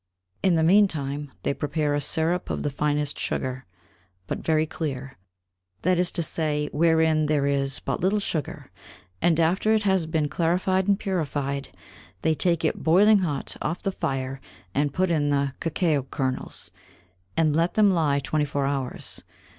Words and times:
In 0.41 0.55
the 0.55 0.63
mean 0.63 0.87
time, 0.87 1.31
they 1.43 1.53
prepare 1.53 1.93
a 1.93 2.01
Syrup 2.01 2.49
of 2.49 2.63
the 2.63 2.71
finest 2.71 3.19
Sugar, 3.19 3.67
but 4.25 4.39
very 4.39 4.65
clear; 4.65 5.15
that 5.83 5.99
is 5.99 6.11
to 6.13 6.23
say, 6.23 6.69
wherein 6.71 7.27
there 7.27 7.45
is 7.45 7.77
but 7.79 7.99
little 7.99 8.17
Sugar: 8.19 8.71
and 9.21 9.39
after 9.39 9.75
it 9.75 9.83
has 9.83 10.07
been 10.07 10.27
clarified 10.27 10.87
and 10.87 10.97
purified, 10.99 11.69
they 12.23 12.33
take 12.33 12.65
it 12.65 12.81
boiling 12.81 13.19
hot 13.19 13.55
off 13.61 13.83
the 13.83 13.91
Fire, 13.91 14.41
and 14.73 14.91
put 14.91 15.11
in 15.11 15.29
the 15.29 15.53
Cocao 15.59 16.01
Kernels, 16.09 16.71
and 17.37 17.55
let 17.55 17.75
them 17.75 17.91
lie 17.93 18.17
24 18.17 18.65
Hours. 18.65 19.23